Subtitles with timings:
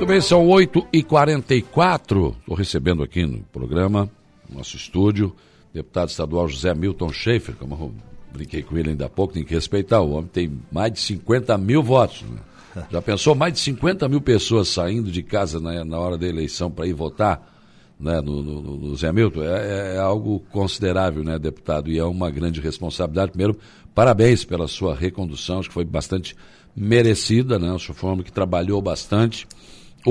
[0.00, 2.36] Muito bem, são 8h44.
[2.38, 4.08] Estou recebendo aqui no programa,
[4.48, 5.34] no nosso estúdio,
[5.74, 7.92] deputado estadual José Milton Schaefer, como eu
[8.32, 10.00] brinquei com ele ainda há pouco, tem que respeitar.
[10.00, 12.22] O homem tem mais de 50 mil votos.
[12.22, 12.38] Né?
[12.92, 16.70] Já pensou mais de 50 mil pessoas saindo de casa na, na hora da eleição
[16.70, 17.52] para ir votar
[17.98, 19.42] né, no, no, no Zé Milton?
[19.42, 21.90] É, é, algo considerável, né, deputado?
[21.90, 23.32] E é uma grande responsabilidade.
[23.32, 23.58] Primeiro,
[23.96, 26.36] parabéns pela sua recondução, acho que foi bastante
[26.76, 27.72] merecida, né?
[27.72, 29.44] O senhor foi um homem que trabalhou bastante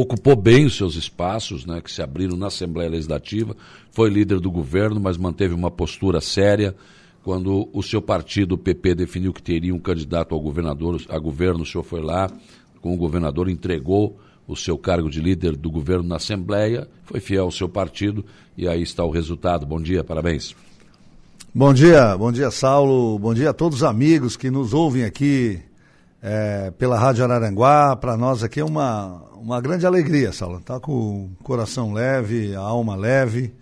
[0.02, 3.55] ocupou bem os seus espaços, né, que se abriram na Assembleia Legislativa,
[3.92, 6.75] foi líder do governo, mas manteve uma postura séria.
[7.24, 11.64] Quando o seu partido, o PP, definiu que teria um candidato ao governador, a governo,
[11.64, 12.29] o senhor foi lá,
[12.82, 17.46] com o governador, entregou o seu cargo de líder do governo na Assembleia, foi fiel
[17.46, 18.24] ao seu partido
[18.57, 19.66] e aí está o resultado.
[19.66, 20.55] Bom dia, parabéns.
[21.54, 23.18] Bom dia, bom dia, Saulo.
[23.19, 25.60] Bom dia a todos os amigos que nos ouvem aqui
[26.27, 27.95] é, pela Rádio Araranguá.
[27.95, 30.59] Para nós aqui é uma, uma grande alegria, Saulo.
[30.59, 33.53] Tá com o coração leve, a alma leve,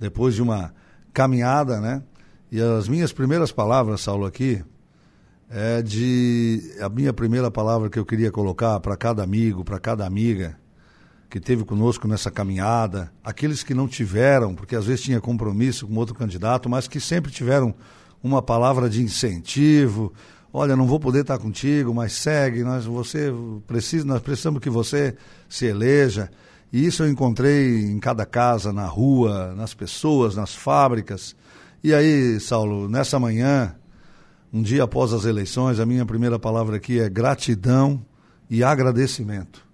[0.00, 0.72] depois de uma
[1.12, 2.02] caminhada, né?
[2.50, 4.64] E as minhas primeiras palavras, Saulo, aqui,
[5.50, 6.74] é de.
[6.80, 10.56] A minha primeira palavra que eu queria colocar para cada amigo, para cada amiga
[11.28, 15.94] que teve conosco nessa caminhada, aqueles que não tiveram, porque às vezes tinha compromisso com
[15.96, 17.74] outro candidato, mas que sempre tiveram
[18.22, 20.10] uma palavra de incentivo,
[20.52, 23.32] olha, não vou poder estar contigo, mas segue, nós, você
[23.66, 25.16] precisa, nós precisamos que você
[25.48, 26.30] se eleja.
[26.72, 31.34] E isso eu encontrei em cada casa, na rua, nas pessoas, nas fábricas.
[31.82, 33.74] E aí, Saulo, nessa manhã,
[34.52, 38.04] um dia após as eleições, a minha primeira palavra aqui é gratidão
[38.50, 39.66] e agradecimento.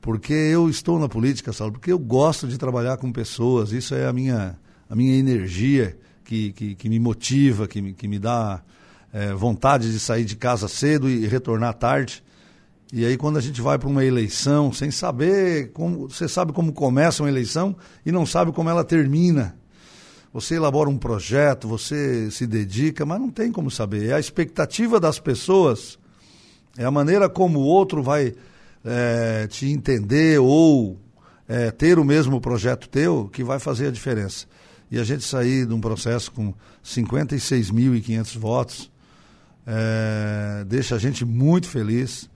[0.00, 4.06] Porque eu estou na política, Saulo, porque eu gosto de trabalhar com pessoas, isso é
[4.06, 8.62] a minha, a minha energia que, que, que me motiva, que me, que me dá
[9.14, 12.24] é, vontade de sair de casa cedo e retornar tarde.
[12.92, 16.72] E aí quando a gente vai para uma eleição sem saber como, você sabe como
[16.72, 19.56] começa uma eleição e não sabe como ela termina.
[20.32, 24.08] Você elabora um projeto, você se dedica, mas não tem como saber.
[24.08, 25.96] É a expectativa das pessoas,
[26.76, 28.34] é a maneira como o outro vai
[28.84, 30.98] é, te entender ou
[31.46, 34.46] é, ter o mesmo projeto teu que vai fazer a diferença.
[34.90, 36.52] E a gente sair de um processo com
[36.84, 38.90] 56.500 votos,
[39.66, 42.28] é, deixa a gente muito feliz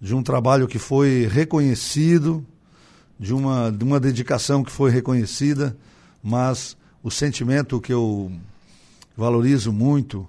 [0.00, 2.44] de um trabalho que foi reconhecido,
[3.18, 5.76] de uma, de uma dedicação que foi reconhecida,
[6.22, 8.32] mas o sentimento que eu
[9.16, 10.26] valorizo muito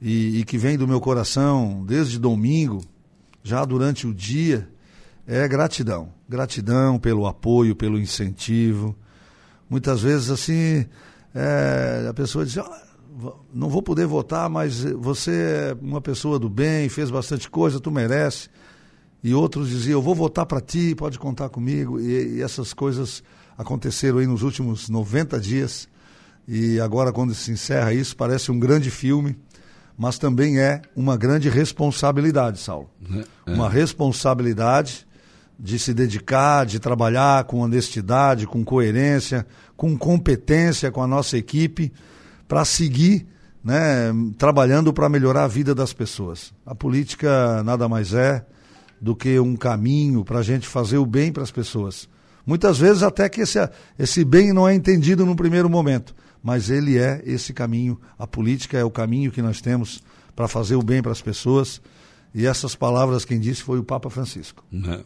[0.00, 2.82] e, e que vem do meu coração desde domingo,
[3.42, 4.68] já durante o dia,
[5.26, 6.08] é gratidão.
[6.28, 8.96] Gratidão pelo apoio, pelo incentivo.
[9.68, 10.86] Muitas vezes, assim,
[11.34, 12.82] é, a pessoa diz: ah,
[13.52, 17.90] não vou poder votar, mas você é uma pessoa do bem, fez bastante coisa, tu
[17.90, 18.48] merece.
[19.22, 22.00] E outros diziam, eu vou votar para ti, pode contar comigo.
[22.00, 23.22] E, e, essas coisas
[23.56, 25.88] aconteceram aí nos últimos 90 dias.
[26.46, 29.38] E agora, quando se encerra isso, parece um grande filme,
[29.96, 32.90] mas também é uma grande responsabilidade, Saulo.
[33.46, 33.52] É.
[33.52, 35.06] Uma responsabilidade
[35.58, 39.46] de se dedicar, de trabalhar com honestidade, com coerência,
[39.76, 41.92] com competência com a nossa equipe
[42.52, 43.26] para seguir
[43.64, 46.52] né, trabalhando para melhorar a vida das pessoas.
[46.66, 48.44] A política nada mais é
[49.00, 52.06] do que um caminho para a gente fazer o bem para as pessoas.
[52.44, 53.58] Muitas vezes até que esse,
[53.98, 57.98] esse bem não é entendido no primeiro momento, mas ele é esse caminho.
[58.18, 60.02] A política é o caminho que nós temos
[60.36, 61.80] para fazer o bem para as pessoas.
[62.34, 64.62] E essas palavras quem disse foi o Papa Francisco.
[64.70, 65.00] Né?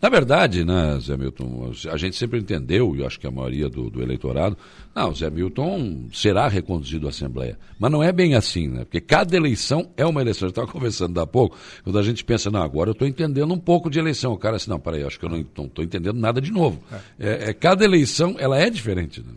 [0.00, 3.68] Na verdade, né, Zé Milton, a gente sempre entendeu, e eu acho que a maioria
[3.68, 4.56] do, do eleitorado,
[4.94, 7.58] não, Zé Milton será reconduzido à Assembleia.
[7.78, 8.84] Mas não é bem assim, né?
[8.84, 10.46] Porque cada eleição é uma eleição.
[10.46, 13.58] Eu estava conversando há pouco, quando a gente pensa, não, agora eu estou entendendo um
[13.58, 14.32] pouco de eleição.
[14.32, 16.82] O cara assim, não, peraí, acho que eu não estou entendendo nada de novo.
[17.18, 19.20] É, é, cada eleição, ela é diferente.
[19.20, 19.32] Né?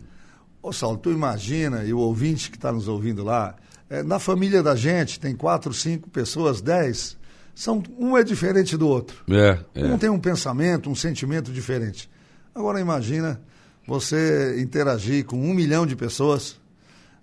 [0.62, 3.56] Ô, Saulo, tu imagina, e o ouvinte que está nos ouvindo lá,
[3.90, 7.16] é, na família da gente tem quatro, cinco pessoas, dez
[7.58, 9.24] são um é diferente do outro.
[9.28, 9.84] É, é.
[9.84, 12.08] Um tem um pensamento, um sentimento diferente.
[12.54, 13.40] Agora imagina
[13.84, 16.56] você interagir com um milhão de pessoas,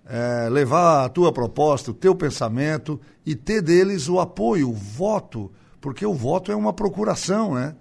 [0.06, 5.50] é, levar a tua proposta, o teu pensamento e ter deles o apoio, o voto,
[5.80, 7.74] porque o voto é uma procuração, né?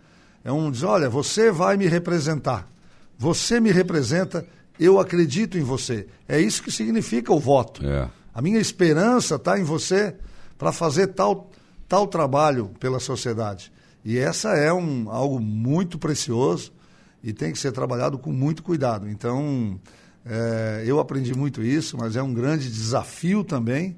[0.44, 2.68] É um diz, olha, você vai me representar.
[3.18, 4.46] Você me representa,
[4.78, 6.06] eu acredito em você.
[6.28, 7.84] É isso que significa o voto.
[7.84, 8.08] É.
[8.32, 10.14] A minha esperança está em você
[10.56, 11.50] para fazer tal
[11.94, 13.72] tal trabalho pela sociedade.
[14.04, 16.72] E essa é um, algo muito precioso
[17.22, 19.08] e tem que ser trabalhado com muito cuidado.
[19.08, 19.78] Então,
[20.26, 23.96] é, eu aprendi muito isso, mas é um grande desafio também,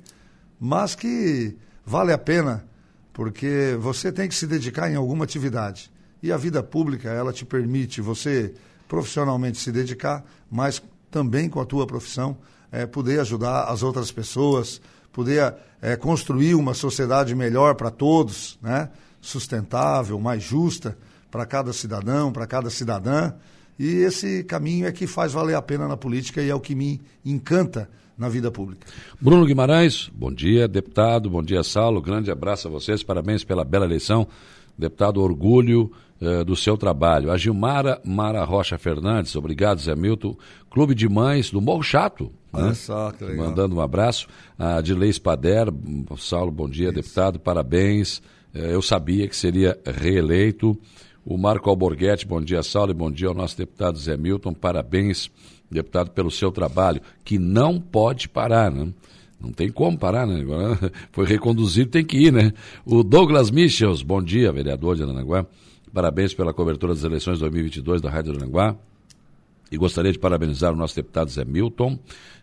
[0.61, 1.57] mas que
[1.87, 2.67] vale a pena,
[3.15, 5.91] porque você tem que se dedicar em alguma atividade.
[6.23, 8.53] E a vida pública, ela te permite você
[8.87, 12.37] profissionalmente se dedicar, mas também com a tua profissão,
[12.71, 14.83] é, poder ajudar as outras pessoas,
[15.17, 18.91] poder é, construir uma sociedade melhor para todos, né?
[19.19, 20.95] sustentável, mais justa
[21.31, 23.33] para cada cidadão, para cada cidadã.
[23.79, 26.75] E esse caminho é que faz valer a pena na política e é o que
[26.75, 28.87] me encanta na vida pública.
[29.19, 33.87] Bruno Guimarães, bom dia, deputado, bom dia, Saulo, grande abraço a vocês, parabéns pela bela
[33.87, 34.29] eleição.
[34.77, 35.91] Deputado, orgulho
[36.21, 37.31] eh, do seu trabalho.
[37.31, 40.37] A Gilmara Mara Rocha Fernandes, obrigado, Zé Milton.
[40.71, 42.33] Clube de Mães do Morro Chato.
[42.53, 42.75] Olha né?
[42.75, 43.49] só, que legal.
[43.49, 44.27] Mandando um abraço.
[44.59, 45.67] A Dilei Spader,
[46.17, 46.95] Saulo, bom dia, Isso.
[46.95, 48.23] deputado, parabéns.
[48.55, 50.79] Eh, eu sabia que seria reeleito.
[51.25, 54.55] O Marco Alborguete, bom dia, Saulo, e bom dia ao nosso deputado Zé Milton.
[54.55, 55.31] Parabéns,
[55.71, 58.89] deputado, pelo seu trabalho, que não pode parar, né?
[59.41, 60.41] Não tem como parar, né?
[60.41, 62.53] Agora foi reconduzido, tem que ir, né?
[62.85, 65.45] O Douglas Michels, bom dia, vereador de Aranaguá.
[65.97, 68.77] Parabéns pela cobertura das eleições 2022 da Rádio Aranaguá.
[69.73, 71.99] E gostaria de parabenizar o nosso deputado Zé Milton,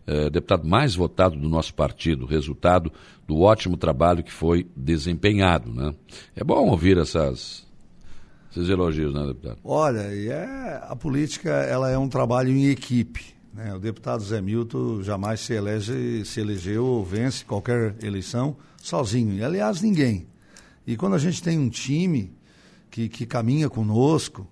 [0.08, 2.92] eh, deputado mais votado do nosso partido, resultado
[3.28, 5.72] do ótimo trabalho que foi desempenhado.
[5.72, 5.94] Né?
[6.36, 7.64] É bom ouvir essas,
[8.50, 9.60] esses elogios, né, deputado?
[9.64, 13.36] Olha, e é, a política ela é um trabalho em equipe.
[13.54, 13.72] Né?
[13.76, 19.36] O deputado Zé Milton jamais se elege, se elegeu ou vence qualquer eleição sozinho.
[19.36, 20.26] E, aliás, ninguém.
[20.88, 22.32] E quando a gente tem um time
[22.94, 24.48] que, que caminha conosco,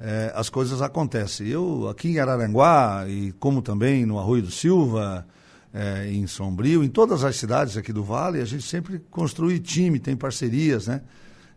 [0.00, 1.48] é, as coisas acontecem.
[1.48, 5.26] Eu, aqui em Araranguá, e como também no Arroio do Silva,
[5.72, 9.98] é, em Sombrio, em todas as cidades aqui do Vale, a gente sempre construi time,
[9.98, 11.02] tem parcerias, né?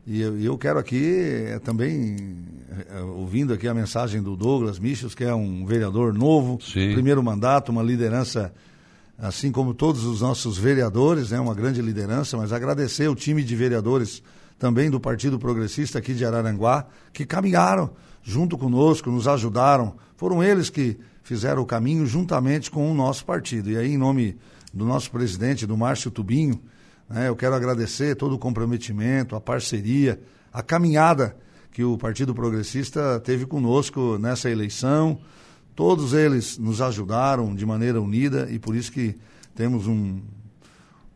[0.06, 2.18] E eu, eu quero aqui é, também,
[2.90, 6.92] é, ouvindo aqui a mensagem do Douglas Michels, que é um vereador novo, Sim.
[6.92, 8.54] primeiro mandato, uma liderança,
[9.18, 13.56] assim como todos os nossos vereadores, né, uma grande liderança, mas agradecer o time de
[13.56, 14.22] vereadores
[14.57, 17.92] também do Partido Progressista aqui de Araranguá, que caminharam
[18.24, 19.95] junto conosco, nos ajudaram.
[20.15, 23.69] Foram eles que fizeram o caminho juntamente com o nosso partido.
[23.69, 24.38] E aí, em nome
[24.74, 26.62] do nosso presidente, do Márcio Tubinho,
[27.09, 27.30] né?
[27.30, 30.19] Eu quero agradecer todo o comprometimento, a parceria,
[30.51, 31.38] a caminhada
[31.71, 35.19] que o Partido Progressista teve conosco nessa eleição.
[35.75, 39.15] Todos eles nos ajudaram de maneira unida e por isso que
[39.56, 40.21] temos um,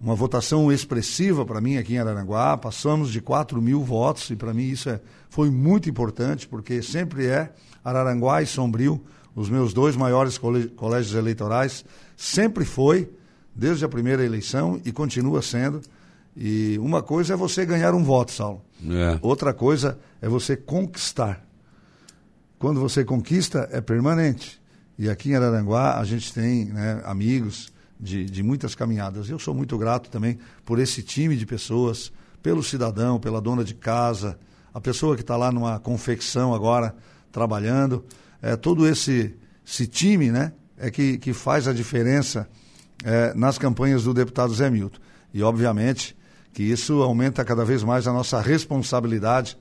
[0.02, 2.58] uma votação expressiva para mim aqui em Araranguá.
[2.58, 5.00] Passamos de 4 mil votos e para mim isso é,
[5.30, 7.54] foi muito importante porque sempre é
[7.84, 9.02] Araranguá e Sombrio,
[9.36, 11.86] os meus dois maiores colégios eleitorais,
[12.18, 13.10] sempre foi
[13.56, 15.82] desde a primeira eleição e continua sendo.
[16.36, 18.62] E uma coisa é você ganhar um voto, Saulo.
[18.90, 19.20] É.
[19.22, 21.46] Outra coisa é você conquistar.
[22.58, 24.62] Quando você conquista, é permanente.
[24.98, 27.72] E aqui em Araranguá a gente tem né, amigos
[28.02, 29.30] de, de muitas caminhadas.
[29.30, 32.12] Eu sou muito grato também por esse time de pessoas,
[32.42, 34.40] pelo cidadão, pela dona de casa,
[34.74, 36.96] a pessoa que está lá numa confecção agora
[37.32, 38.04] trabalhando.
[38.42, 42.50] É, todo esse, esse time né, é que, que faz a diferença
[43.04, 45.00] é, nas campanhas do deputado Zé Milton.
[45.34, 46.18] E, obviamente,
[46.52, 49.58] que isso aumenta cada vez mais a nossa responsabilidade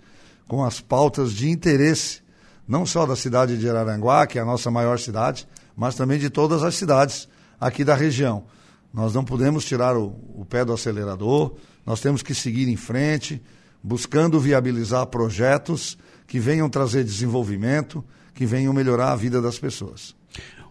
[0.48, 2.22] com as pautas de interesse,
[2.66, 5.46] não só da cidade de Araranguá, que é a nossa maior cidade,
[5.76, 7.28] mas também de todas as cidades
[7.60, 8.44] aqui da região.
[8.92, 11.54] Nós não podemos tirar o, o pé do acelerador,
[11.84, 13.40] nós temos que seguir em frente,
[13.82, 15.96] buscando viabilizar projetos
[16.26, 18.04] que venham trazer desenvolvimento,
[18.34, 20.14] que venham melhorar a vida das pessoas.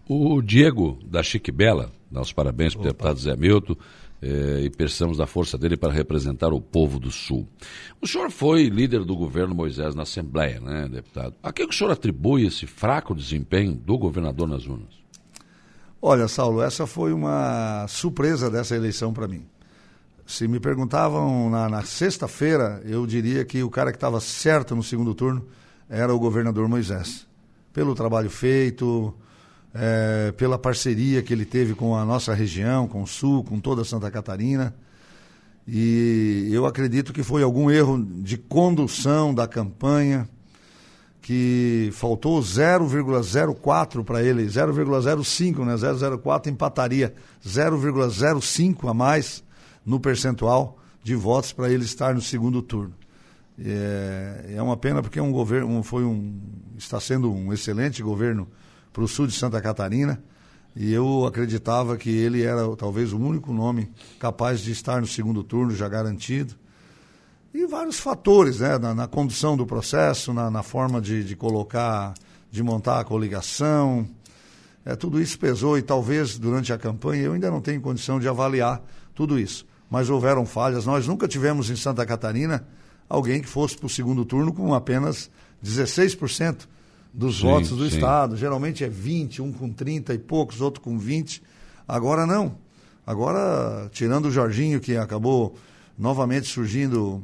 [0.07, 3.75] O Diego da Chique Bela, dá os parabéns para o deputado Zé Milton
[4.21, 7.47] eh, e pensamos da força dele para representar o povo do Sul.
[8.01, 11.35] O senhor foi líder do governo Moisés na Assembleia, né, deputado?
[11.43, 14.98] A que o senhor atribui esse fraco desempenho do governador nas urnas?
[16.01, 19.45] Olha, Saulo, essa foi uma surpresa dessa eleição para mim.
[20.25, 24.81] Se me perguntavam na, na sexta-feira, eu diria que o cara que estava certo no
[24.81, 25.45] segundo turno
[25.89, 27.27] era o governador Moisés.
[27.73, 29.13] Pelo trabalho feito,
[29.73, 33.83] é, pela parceria que ele teve com a nossa região, com o Sul, com toda
[33.83, 34.73] Santa Catarina.
[35.67, 40.29] E eu acredito que foi algum erro de condução da campanha,
[41.21, 45.75] que faltou 0,04 para ele, 0,05, né?
[45.75, 47.13] 0,04 empataria
[47.45, 49.43] 0,05 a mais
[49.85, 52.93] no percentual de votos para ele estar no segundo turno.
[53.61, 56.39] É, é uma pena porque é um governo, foi um,
[56.77, 58.47] está sendo um excelente governo
[58.93, 60.21] para o sul de Santa Catarina.
[60.75, 65.43] E eu acreditava que ele era talvez o único nome capaz de estar no segundo
[65.43, 66.55] turno, já garantido.
[67.53, 68.77] E vários fatores, né?
[68.77, 72.13] Na, na condução do processo, na, na forma de, de, colocar,
[72.51, 74.07] de montar a coligação.
[74.85, 78.27] É, tudo isso pesou e talvez durante a campanha eu ainda não tenho condição de
[78.27, 78.81] avaliar
[79.15, 79.65] tudo isso.
[79.89, 80.85] Mas houveram falhas.
[80.85, 82.67] Nós nunca tivemos em Santa Catarina
[83.09, 85.31] alguém que fosse para o segundo turno com apenas
[85.63, 86.67] 16%
[87.11, 87.95] dos sim, votos do sim.
[87.95, 88.37] Estado.
[88.37, 91.41] Geralmente é 20, um com 30 e poucos, outro com 20.
[91.87, 92.55] Agora não.
[93.05, 95.55] Agora, tirando o Jorginho, que acabou
[95.97, 97.23] novamente surgindo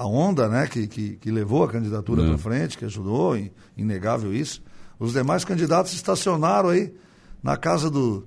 [0.00, 3.36] a onda, né, que, que, que levou a candidatura para frente, que ajudou,
[3.76, 4.62] inegável isso.
[4.98, 6.90] Os demais candidatos estacionaram aí
[7.42, 8.24] na casa do,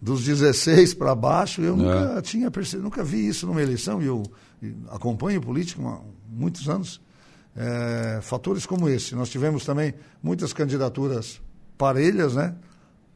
[0.00, 1.60] dos 16 para baixo.
[1.60, 2.22] Eu nunca é.
[2.22, 4.22] tinha percebido, nunca vi isso numa eleição, e eu,
[4.62, 5.98] eu acompanho política há
[6.30, 7.00] muitos anos.
[7.56, 9.16] É, fatores como esse.
[9.16, 11.40] Nós tivemos também muitas candidaturas
[11.76, 12.54] parelhas, né?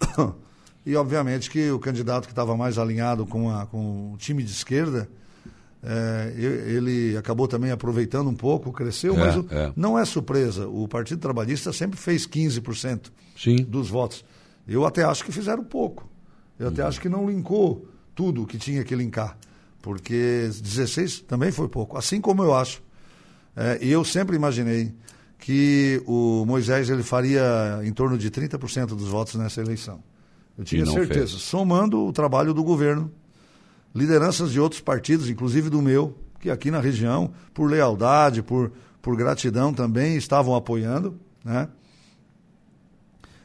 [0.85, 4.51] E obviamente que o candidato que estava mais alinhado com, a, com o time de
[4.51, 5.09] esquerda,
[5.83, 9.73] é, ele acabou também aproveitando um pouco, cresceu, é, mas o, é.
[9.75, 10.69] não é surpresa.
[10.69, 13.57] O Partido Trabalhista sempre fez 15% Sim.
[13.57, 14.25] dos votos.
[14.67, 16.09] Eu até acho que fizeram pouco.
[16.59, 16.89] Eu até uhum.
[16.89, 17.85] acho que não linkou
[18.15, 19.37] tudo que tinha que linkar.
[19.81, 21.99] Porque 16 também foi pouco.
[21.99, 22.81] Assim como eu acho.
[23.57, 24.95] É, e eu sempre imaginei
[25.39, 30.01] que o Moisés ele faria em torno de 30% dos votos nessa eleição.
[30.57, 31.33] Eu tinha certeza.
[31.33, 31.43] Fez.
[31.43, 33.13] Somando o trabalho do governo
[33.95, 39.17] lideranças de outros partidos, inclusive do meu, que aqui na região, por lealdade, por, por
[39.17, 41.69] gratidão também, estavam apoiando, né?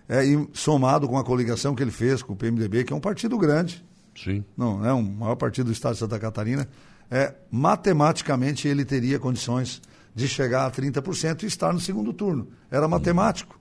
[0.10, 3.00] É, e somado com a coligação que ele fez com o PMDB, que é um
[3.00, 3.86] partido grande.
[4.16, 4.44] Sim.
[4.56, 6.68] Não, é o maior partido do estado de Santa Catarina.
[7.12, 9.82] É, matematicamente ele teria condições
[10.16, 12.48] de chegar a 30% e estar no segundo turno.
[12.72, 13.60] Era matemático.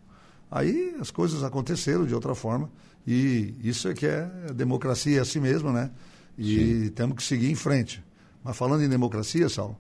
[0.50, 2.70] Aí as coisas aconteceram de outra forma.
[3.06, 5.90] E isso é que é democracia é assim mesmo, né?
[6.38, 6.88] E Sim.
[6.90, 8.02] temos que seguir em frente.
[8.42, 9.78] Mas falando em democracia, Sal,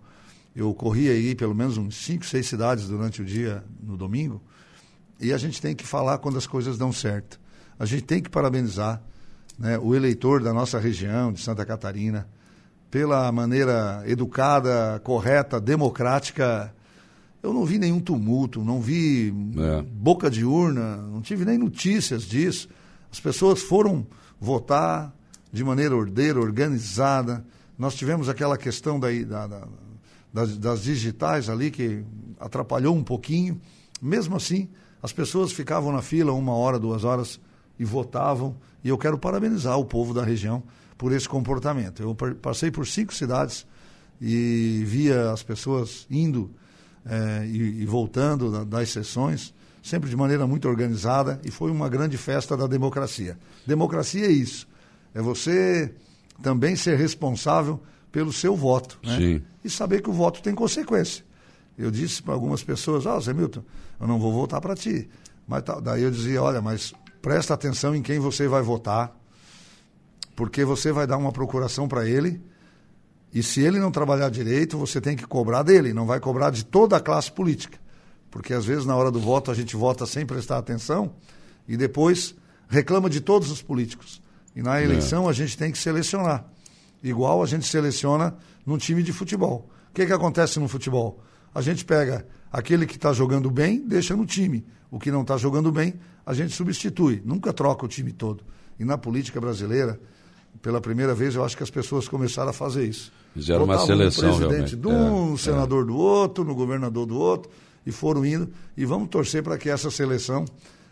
[0.54, 4.42] eu corri aí pelo menos uns cinco, seis cidades durante o dia no domingo,
[5.20, 7.40] e a gente tem que falar quando as coisas dão certo.
[7.78, 9.02] A gente tem que parabenizar
[9.58, 12.26] né, o eleitor da nossa região, de Santa Catarina,
[12.90, 16.74] pela maneira educada, correta, democrática.
[17.42, 19.82] Eu não vi nenhum tumulto, não vi é.
[19.82, 22.68] boca de urna, não tive nem notícias disso.
[23.10, 24.06] As pessoas foram
[24.40, 25.14] votar,
[25.56, 27.42] de maneira ordeira, organizada.
[27.78, 29.68] Nós tivemos aquela questão da, da, da,
[30.32, 32.04] das, das digitais ali que
[32.38, 33.58] atrapalhou um pouquinho.
[34.00, 34.68] Mesmo assim,
[35.02, 37.40] as pessoas ficavam na fila uma hora, duas horas
[37.78, 38.54] e votavam.
[38.84, 40.62] E eu quero parabenizar o povo da região
[40.98, 42.02] por esse comportamento.
[42.02, 43.66] Eu passei por cinco cidades
[44.20, 46.50] e via as pessoas indo
[47.06, 52.18] é, e, e, voltando das sessões, sempre de maneira muito organizada, e foi uma grande
[52.18, 53.38] festa da democracia.
[53.66, 54.66] Democracia é isso
[55.16, 55.94] é você
[56.42, 57.82] também ser responsável
[58.12, 58.98] pelo seu voto.
[59.02, 59.16] Né?
[59.16, 59.42] Sim.
[59.64, 61.24] E saber que o voto tem consequência.
[61.76, 63.64] Eu disse para algumas pessoas, ó, oh, Zé Milton,
[63.98, 65.08] eu não vou votar para ti.
[65.48, 66.92] Mas daí eu dizia, olha, mas
[67.22, 69.18] presta atenção em quem você vai votar,
[70.34, 72.38] porque você vai dar uma procuração para ele,
[73.32, 76.62] e se ele não trabalhar direito, você tem que cobrar dele, não vai cobrar de
[76.62, 77.78] toda a classe política.
[78.30, 81.14] Porque às vezes na hora do voto a gente vota sem prestar atenção
[81.66, 82.34] e depois
[82.68, 84.20] reclama de todos os políticos.
[84.56, 85.30] E na eleição é.
[85.30, 86.46] a gente tem que selecionar.
[87.02, 88.34] Igual a gente seleciona
[88.64, 89.68] num time de futebol.
[89.90, 91.22] O que, que acontece no futebol?
[91.54, 94.64] A gente pega aquele que está jogando bem, deixa no time.
[94.90, 95.94] O que não está jogando bem,
[96.24, 97.20] a gente substitui.
[97.22, 98.42] Nunca troca o time todo.
[98.80, 100.00] E na política brasileira,
[100.62, 103.12] pela primeira vez, eu acho que as pessoas começaram a fazer isso.
[103.34, 104.76] Fizeram uma seleção, no presidente realmente.
[104.76, 105.86] de um, no é, senador é.
[105.86, 107.50] do outro, no governador do outro,
[107.84, 108.48] e foram indo.
[108.74, 110.46] E vamos torcer para que essa seleção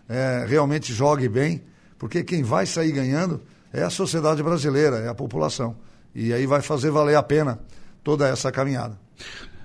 [0.07, 1.63] é, realmente jogue bem,
[1.99, 3.41] porque quem vai sair ganhando
[3.75, 5.77] é a sociedade brasileira, é a população.
[6.15, 7.59] E aí vai fazer valer a pena
[8.05, 8.97] toda essa caminhada.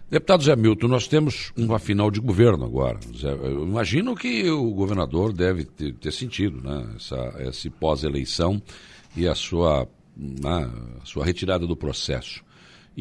[0.10, 3.00] Deputado Zé Milton, nós temos uma final de governo agora.
[3.22, 8.60] Eu imagino que o governador deve ter, ter sentido né, essa, esse pós-eleição
[9.16, 9.88] e a sua,
[10.18, 12.44] né, a sua retirada do processo.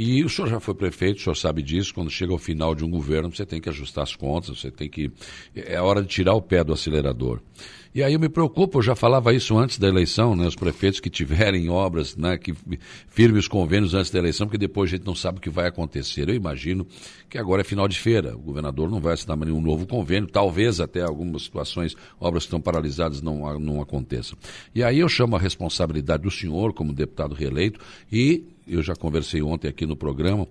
[0.01, 2.85] E o senhor já foi prefeito, o senhor sabe disso, quando chega ao final de
[2.85, 5.11] um governo, você tem que ajustar as contas, você tem que.
[5.57, 7.41] É hora de tirar o pé do acelerador.
[7.93, 10.47] E aí eu me preocupo, eu já falava isso antes da eleição, né?
[10.47, 12.39] Os prefeitos que tiverem obras, né?
[12.39, 12.55] Que
[13.09, 15.67] firmem os convênios antes da eleição, porque depois a gente não sabe o que vai
[15.67, 16.29] acontecer.
[16.29, 16.87] Eu imagino
[17.29, 18.37] que agora é final de feira.
[18.37, 22.61] O governador não vai assinar nenhum novo convênio, talvez até algumas situações, obras que estão
[22.61, 24.39] paralisadas não, não aconteçam.
[24.73, 27.81] E aí eu chamo a responsabilidade do senhor, como deputado reeleito,
[28.13, 30.47] e eu já conversei ontem aqui no programa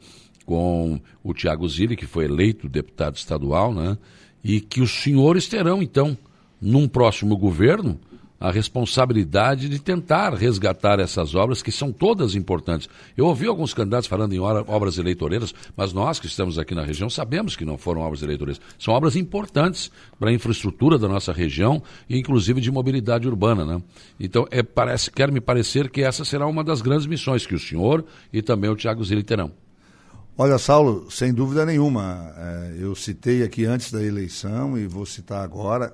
[0.45, 3.97] com o Tiago Zilli, que foi eleito deputado estadual, né?
[4.43, 6.17] E que os senhores terão, então,
[6.61, 7.99] num próximo governo,
[8.39, 12.87] a responsabilidade de tentar resgatar essas obras que são todas importantes.
[13.15, 17.09] Eu ouvi alguns candidatos falando em obras eleitoreiras, mas nós que estamos aqui na região
[17.09, 18.61] sabemos que não foram obras eleitoreiras.
[18.77, 23.81] São obras importantes para a infraestrutura da nossa região e inclusive de mobilidade urbana, né?
[24.19, 27.59] Então, é, parece, quer me parecer que essa será uma das grandes missões que o
[27.59, 29.51] senhor e também o Tiago Zilli terão.
[30.37, 35.43] Olha, Saulo, sem dúvida nenhuma, é, eu citei aqui antes da eleição e vou citar
[35.43, 35.91] agora,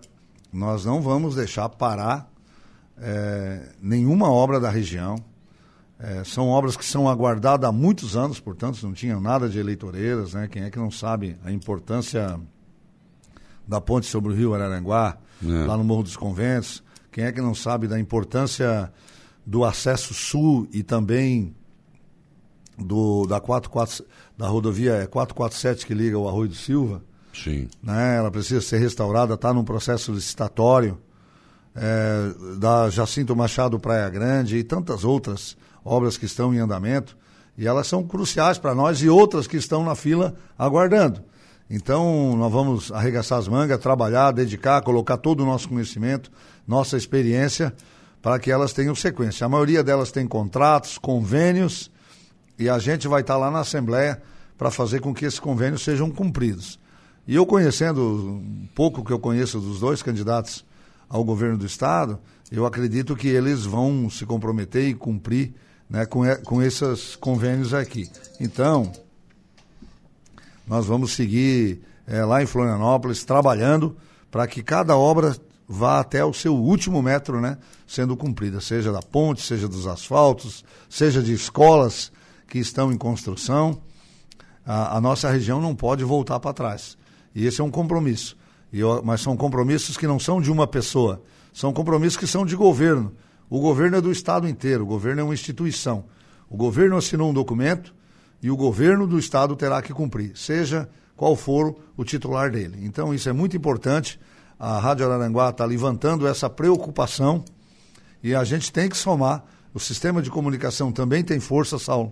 [0.51, 2.32] nós não vamos deixar parar
[2.97, 5.15] é, nenhuma obra da região.
[5.99, 10.33] É, são obras que são aguardadas há muitos anos, portanto, não tinham nada de eleitoreiras,
[10.33, 10.47] né?
[10.47, 12.39] Quem é que não sabe a importância
[13.65, 15.65] da ponte sobre o rio Araranguá, é.
[15.65, 16.83] lá no Morro dos Conventos?
[17.11, 18.91] Quem é que não sabe da importância
[19.45, 21.55] do acesso sul e também
[22.77, 24.03] do, da, 44,
[24.37, 27.03] da rodovia 447 que liga o Arroio do Silva?
[27.33, 27.67] Sim.
[27.81, 28.17] Né?
[28.17, 30.99] Ela precisa ser restaurada, está num processo licitatório.
[31.75, 37.17] É, da Jacinto Machado Praia Grande e tantas outras obras que estão em andamento.
[37.57, 41.23] E elas são cruciais para nós e outras que estão na fila aguardando.
[41.69, 46.31] Então, nós vamos arregaçar as mangas, trabalhar, dedicar, colocar todo o nosso conhecimento,
[46.67, 47.73] nossa experiência,
[48.21, 49.45] para que elas tenham sequência.
[49.45, 51.91] A maioria delas tem contratos, convênios,
[52.59, 54.21] e a gente vai estar lá na Assembleia
[54.57, 56.79] para fazer com que esses convênios sejam cumpridos.
[57.27, 60.63] E eu conhecendo um pouco que eu conheço dos dois candidatos
[61.13, 62.19] ao governo do Estado,
[62.51, 65.53] eu acredito que eles vão se comprometer e cumprir
[65.87, 68.09] né, com, com esses convênios aqui.
[68.41, 68.91] Então,
[70.65, 73.95] nós vamos seguir é, lá em Florianópolis trabalhando
[74.31, 79.01] para que cada obra vá até o seu último metro né, sendo cumprida, seja da
[79.03, 82.11] ponte, seja dos asfaltos, seja de escolas
[82.47, 83.79] que estão em construção.
[84.65, 86.97] A, a nossa região não pode voltar para trás.
[87.35, 88.35] E esse é um compromisso.
[88.73, 91.21] Eu, mas são compromissos que não são de uma pessoa,
[91.53, 93.13] são compromissos que são de governo.
[93.47, 96.05] O governo é do Estado inteiro, o governo é uma instituição.
[96.49, 97.93] O governo assinou um documento
[98.41, 102.79] e o governo do Estado terá que cumprir, seja qual for o titular dele.
[102.81, 104.19] Então, isso é muito importante.
[104.59, 107.45] A Rádio Araranguá está levantando essa preocupação
[108.23, 109.43] e a gente tem que somar.
[109.71, 112.11] O sistema de comunicação também tem força, Saulo.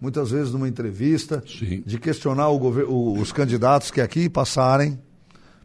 [0.00, 1.82] Muitas vezes numa entrevista, Sim.
[1.84, 4.98] de questionar o os candidatos que aqui passarem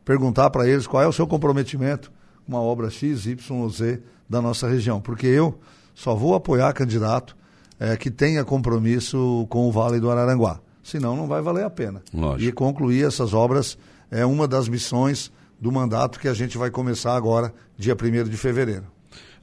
[0.06, 2.12] perguntar para eles qual é o seu comprometimento
[2.46, 5.00] com a obra X, Y ou Z da nossa região.
[5.00, 5.58] Porque eu
[5.94, 7.36] só vou apoiar candidato
[7.80, 10.60] é, que tenha compromisso com o Vale do Araranguá.
[10.84, 12.02] Senão não vai valer a pena.
[12.14, 12.50] Lógico.
[12.50, 13.78] E concluir essas obras
[14.12, 18.38] é uma das missões do mandato que a gente vai começar agora, dia 1 de
[18.38, 18.84] fevereiro.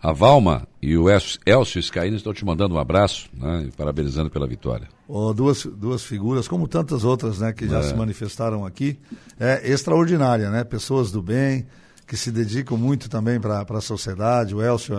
[0.03, 4.47] A Valma e o Elcio Scaini estão te mandando um abraço, né, e parabenizando pela
[4.47, 4.89] vitória.
[5.07, 7.83] Oh, duas, duas figuras, como tantas outras né, que já é.
[7.83, 8.99] se manifestaram aqui,
[9.39, 10.65] é extraordinária, né?
[10.65, 11.67] Pessoas do bem,
[12.07, 14.55] que se dedicam muito também para a sociedade.
[14.55, 14.97] O Elcio,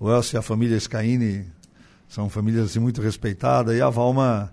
[0.00, 1.44] o Elcio e a família Scaini
[2.08, 4.52] são famílias assim, muito respeitadas, e a Valma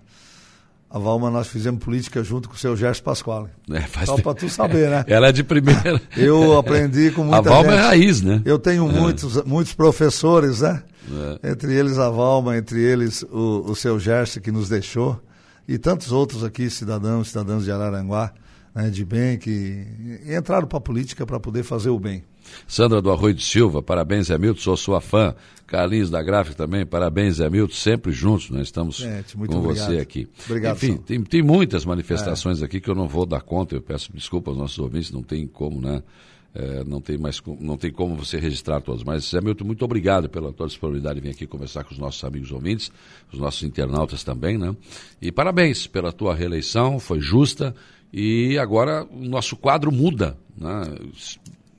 [0.94, 3.48] a Valma nós fizemos política junto com o seu Gerson Pasquale.
[3.68, 5.04] É, faz Só para tu saber, né?
[5.08, 6.00] Ela é de primeira.
[6.16, 7.80] Eu aprendi com muita A Valma gente.
[7.80, 8.40] é raiz, né?
[8.44, 8.92] Eu tenho é.
[8.92, 10.84] muitos, muitos professores, né?
[11.42, 11.50] É.
[11.50, 15.20] Entre eles a Valma, entre eles o, o seu Gerson que nos deixou
[15.66, 18.32] e tantos outros aqui, cidadãos, cidadãos de Araranguá,
[18.72, 19.84] né, de bem, que
[20.28, 22.22] entraram para a política para poder fazer o bem.
[22.66, 25.34] Sandra do Arroio de Silva, parabéns, Zé Milton, sou sua fã.
[25.66, 29.86] Carlinhos da Gráfica também, parabéns, Zé Milton, sempre juntos, nós estamos Gente, com obrigado.
[29.86, 30.28] você aqui.
[30.46, 32.64] Obrigado, Enfim, tem, tem muitas manifestações é.
[32.66, 35.46] aqui que eu não vou dar conta, eu peço desculpa aos nossos ouvintes, não tem
[35.46, 36.02] como, né?
[36.54, 39.02] É, não tem mais não tem como você registrar todos.
[39.02, 42.22] Mas, Zé Milton, muito obrigado pela tua disponibilidade de vir aqui conversar com os nossos
[42.22, 42.92] amigos ouvintes,
[43.32, 44.76] os nossos internautas também, né?
[45.20, 47.74] E parabéns pela tua reeleição, foi justa
[48.12, 50.94] e agora o nosso quadro muda, né?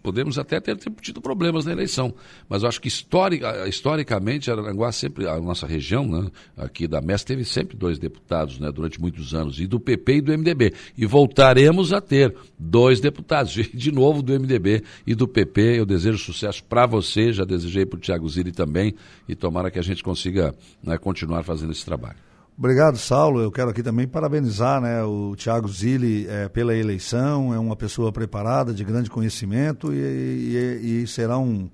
[0.06, 2.14] Podemos até ter tido problemas na eleição,
[2.48, 7.24] mas eu acho que historica, historicamente Aranguá sempre, a nossa região, né, aqui da MES,
[7.24, 10.76] teve sempre dois deputados né, durante muitos anos, e do PP e do MDB.
[10.96, 15.80] E voltaremos a ter dois deputados, de novo do MDB e do PP.
[15.80, 18.94] Eu desejo sucesso para você, já desejei para o Tiago Zilli também,
[19.28, 22.25] e tomara que a gente consiga né, continuar fazendo esse trabalho.
[22.58, 23.42] Obrigado, Saulo.
[23.42, 27.54] Eu quero aqui também parabenizar né, o Tiago Zilli é, pela eleição.
[27.54, 31.70] É uma pessoa preparada, de grande conhecimento e, e, e, será um,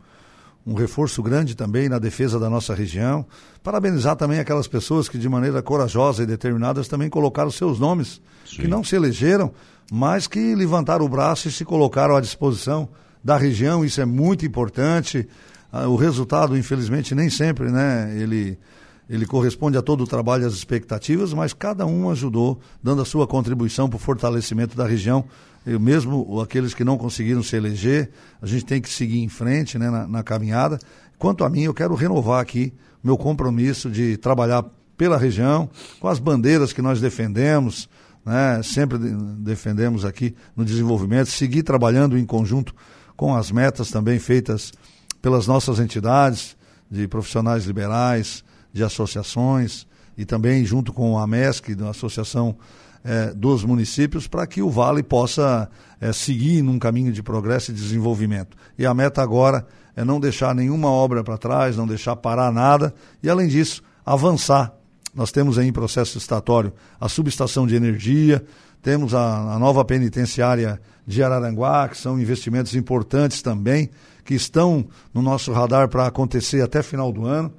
[0.65, 3.24] um reforço grande também na defesa da nossa região.
[3.62, 8.63] Parabenizar também aquelas pessoas que, de maneira corajosa e determinadas, também colocaram seus nomes, Sim.
[8.63, 9.52] que não se elegeram,
[9.91, 12.89] mas que levantaram o braço e se colocaram à disposição
[13.24, 13.86] da região.
[13.86, 15.30] Isso é muito importante.
[15.72, 18.12] Ah, O resultado, infelizmente, nem sempre, né?
[18.17, 18.58] Ele
[19.12, 23.06] ele corresponde a todo o trabalho e as expectativas, mas cada um ajudou, dando a
[23.06, 25.26] sua contribuição para o fortalecimento da região.
[25.65, 28.10] Eu mesmo, aqueles que não conseguiram se eleger,
[28.41, 30.80] a gente tem que seguir em frente né, na, na caminhada.
[31.19, 34.63] Quanto a mim, eu quero renovar aqui meu compromisso de trabalhar
[34.95, 35.69] pela região,
[36.00, 37.89] com as bandeiras que nós defendemos,
[38.26, 39.10] né, sempre de,
[39.43, 42.74] defendemos aqui no desenvolvimento, seguir trabalhando em conjunto
[43.17, 44.71] com as metas também feitas
[45.21, 46.56] pelas nossas entidades
[46.89, 48.41] de profissionais liberais,
[48.73, 52.55] de associações e também junto com a MESC, da Associação
[53.03, 57.73] é, dos Municípios, para que o Vale possa é, seguir num caminho de progresso e
[57.73, 58.55] desenvolvimento.
[58.77, 62.93] E a meta agora é não deixar nenhuma obra para trás, não deixar parar nada
[63.21, 64.73] e, além disso, avançar.
[65.13, 68.43] Nós temos aí em processo estatório a subestação de energia,
[68.81, 73.89] temos a, a nova penitenciária de Araranguá, que são investimentos importantes também,
[74.23, 77.51] que estão no nosso radar para acontecer até final do ano.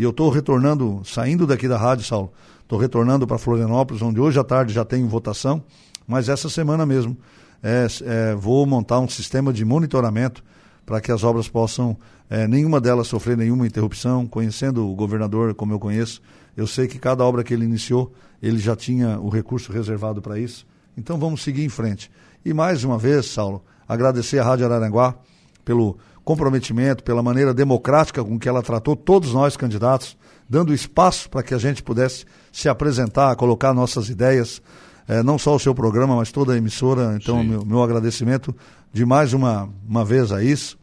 [0.00, 2.32] E eu estou retornando, saindo daqui da rádio, Saulo,
[2.62, 5.62] estou retornando para Florianópolis, onde hoje à tarde já tem votação,
[6.08, 7.14] mas essa semana mesmo
[7.62, 10.42] é, é, vou montar um sistema de monitoramento
[10.86, 11.98] para que as obras possam,
[12.30, 14.26] é, nenhuma delas sofrer nenhuma interrupção.
[14.26, 16.22] Conhecendo o governador como eu conheço,
[16.56, 18.10] eu sei que cada obra que ele iniciou,
[18.42, 20.66] ele já tinha o recurso reservado para isso.
[20.96, 22.10] Então vamos seguir em frente.
[22.42, 25.14] E mais uma vez, Saulo, agradecer à Rádio Araranguá
[25.62, 30.16] pelo comprometimento, pela maneira democrática com que ela tratou todos nós candidatos,
[30.48, 34.60] dando espaço para que a gente pudesse se apresentar, colocar nossas ideias,
[35.06, 37.16] é, não só o seu programa, mas toda a emissora.
[37.20, 38.54] Então, meu, meu, agradecimento
[38.92, 40.78] de mais uma, uma vez a isso.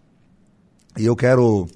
[0.97, 1.67] E eu quero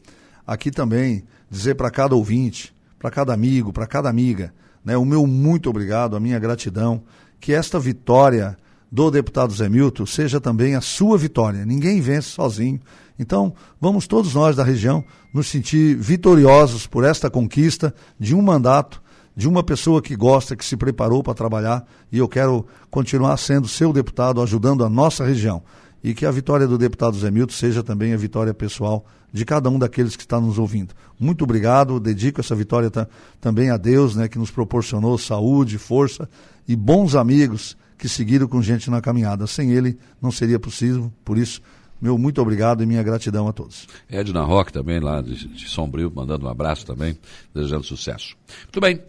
[0.45, 5.27] aqui também dizer para cada ouvinte, para cada amigo, para cada amiga, né, o meu
[5.27, 7.03] muito obrigado, a minha gratidão,
[7.39, 8.57] que esta vitória
[8.91, 11.65] do deputado Zé Milton seja também a sua vitória.
[11.65, 12.79] Ninguém vence sozinho.
[13.17, 19.01] Então, vamos todos nós da região nos sentir vitoriosos por esta conquista de um mandato,
[19.33, 23.67] de uma pessoa que gosta, que se preparou para trabalhar, e eu quero continuar sendo
[23.67, 25.63] seu deputado, ajudando a nossa região.
[26.03, 29.69] E que a vitória do deputado Zé Milton seja também a vitória pessoal de cada
[29.69, 30.93] um daqueles que está nos ouvindo.
[31.17, 32.91] Muito obrigado, dedico essa vitória
[33.39, 36.27] também a Deus, né, que nos proporcionou saúde, força
[36.67, 39.45] e bons amigos que seguiram com gente na caminhada.
[39.45, 41.61] Sem ele não seria possível, por isso,
[42.01, 43.87] meu muito obrigado e minha gratidão a todos.
[44.09, 47.15] Edna Roque também, lá de, de Sombrio, mandando um abraço também,
[47.53, 48.35] desejando sucesso.
[48.63, 48.99] Muito bem.